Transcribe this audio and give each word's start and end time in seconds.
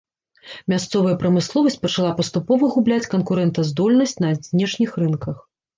Мясцовая 0.71 1.13
прамысловасць 1.25 1.77
пачала 1.85 2.11
паступова 2.23 2.73
губляць 2.77 3.09
канкурэнтаздольнасць 3.13 4.21
на 4.27 4.37
знешніх 4.51 4.91
рынках. 5.07 5.37